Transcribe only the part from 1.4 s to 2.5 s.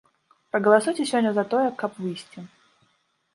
тое, каб выйсці.